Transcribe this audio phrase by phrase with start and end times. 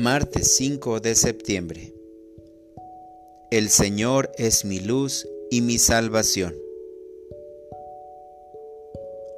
[0.00, 1.92] Martes 5 de septiembre.
[3.50, 6.54] El Señor es mi luz y mi salvación.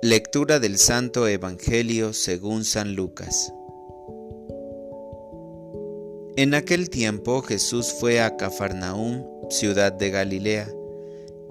[0.03, 3.53] Lectura del Santo Evangelio según San Lucas.
[6.37, 10.73] En aquel tiempo Jesús fue a Cafarnaúm, ciudad de Galilea,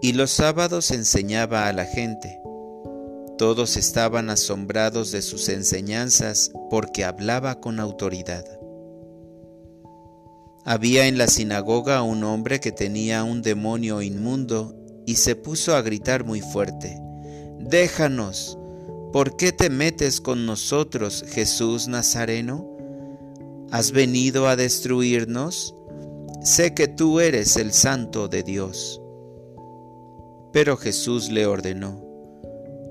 [0.01, 2.39] y los sábados enseñaba a la gente.
[3.37, 8.60] Todos estaban asombrados de sus enseñanzas porque hablaba con autoridad.
[10.63, 14.75] Había en la sinagoga un hombre que tenía un demonio inmundo
[15.05, 16.99] y se puso a gritar muy fuerte,
[17.59, 18.57] Déjanos,
[19.13, 22.67] ¿por qué te metes con nosotros, Jesús Nazareno?
[23.71, 25.75] ¿Has venido a destruirnos?
[26.43, 29.01] Sé que tú eres el santo de Dios.
[30.51, 32.03] Pero Jesús le ordenó,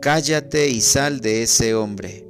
[0.00, 2.26] Cállate y sal de ese hombre.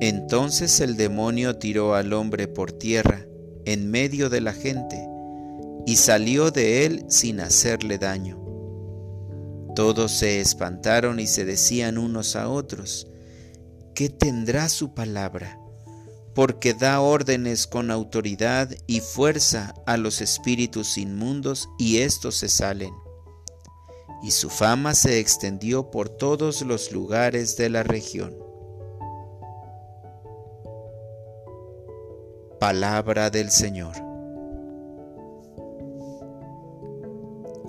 [0.00, 3.26] Entonces el demonio tiró al hombre por tierra,
[3.72, 5.08] en medio de la gente,
[5.86, 8.38] y salió de él sin hacerle daño.
[9.74, 13.06] Todos se espantaron y se decían unos a otros,
[13.94, 15.58] ¿qué tendrá su palabra?
[16.34, 22.92] Porque da órdenes con autoridad y fuerza a los espíritus inmundos y éstos se salen
[24.22, 28.49] y su fama se extendió por todos los lugares de la región.
[32.60, 33.94] Palabra del Señor.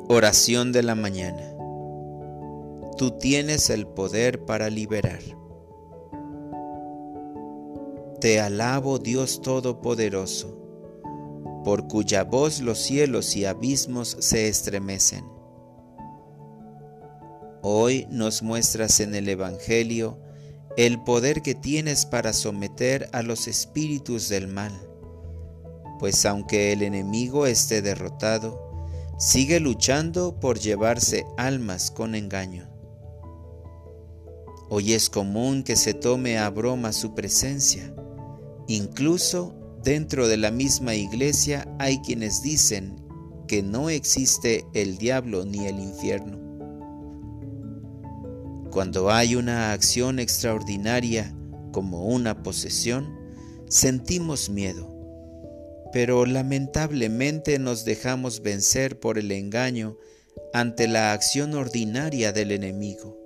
[0.10, 1.56] Oración de la mañana.
[2.98, 5.22] Tú tienes el poder para liberar.
[8.20, 10.60] Te alabo Dios Todopoderoso,
[11.64, 15.24] por cuya voz los cielos y abismos se estremecen
[17.64, 20.18] Hoy nos muestras en el Evangelio
[20.78, 24.72] el poder que tienes para someter a los espíritus del mal,
[26.00, 28.72] pues aunque el enemigo esté derrotado,
[29.18, 32.68] sigue luchando por llevarse almas con engaño.
[34.70, 37.94] Hoy es común que se tome a broma su presencia.
[38.68, 39.54] Incluso
[39.84, 42.96] dentro de la misma iglesia hay quienes dicen
[43.48, 46.51] que no existe el diablo ni el infierno.
[48.72, 51.36] Cuando hay una acción extraordinaria
[51.74, 53.20] como una posesión,
[53.68, 54.90] sentimos miedo,
[55.92, 59.98] pero lamentablemente nos dejamos vencer por el engaño
[60.54, 63.18] ante la acción ordinaria del enemigo.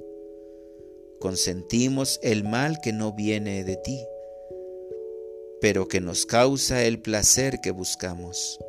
[1.19, 4.03] Consentimos el mal que no viene de ti,
[5.62, 8.59] pero que nos causa el placer que buscamos.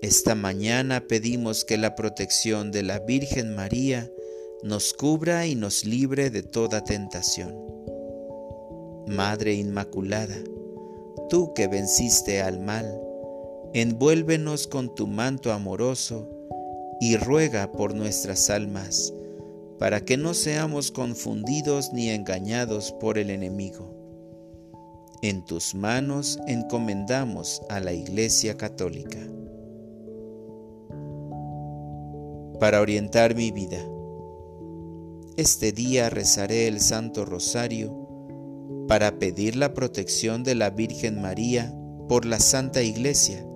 [0.00, 4.12] Esta mañana pedimos que la protección de la Virgen María
[4.66, 7.54] nos cubra y nos libre de toda tentación.
[9.06, 10.34] Madre Inmaculada,
[11.28, 13.00] tú que venciste al mal,
[13.74, 16.28] envuélvenos con tu manto amoroso
[17.00, 19.14] y ruega por nuestras almas,
[19.78, 23.94] para que no seamos confundidos ni engañados por el enemigo.
[25.22, 29.20] En tus manos encomendamos a la Iglesia Católica.
[32.58, 33.78] Para orientar mi vida,
[35.36, 38.06] este día rezaré el Santo Rosario
[38.88, 41.74] para pedir la protección de la Virgen María
[42.08, 43.46] por la Santa Iglesia,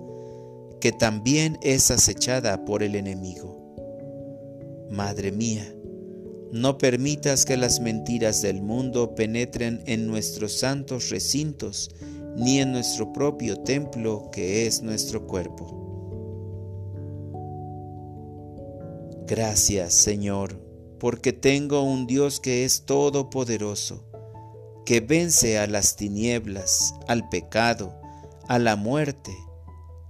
[0.79, 3.57] que también es acechada por el enemigo.
[4.91, 5.73] Madre mía,
[6.51, 11.89] no permitas que las mentiras del mundo penetren en nuestros santos recintos
[12.35, 15.77] ni en nuestro propio templo que es nuestro cuerpo.
[19.25, 20.70] Gracias, Señor
[21.01, 24.03] porque tengo un Dios que es todopoderoso,
[24.85, 27.99] que vence a las tinieblas, al pecado,
[28.47, 29.35] a la muerte,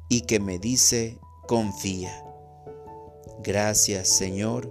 [0.10, 2.12] y que me dice, confía.
[3.42, 4.70] Gracias Señor,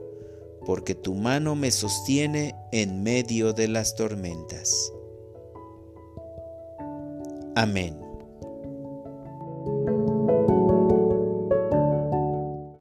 [0.66, 4.92] porque tu mano me sostiene en medio de las tormentas.
[7.56, 8.09] Amén.